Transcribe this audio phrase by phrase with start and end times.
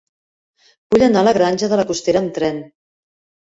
[0.95, 2.61] Vull anar a la Granja de la Costera amb tren.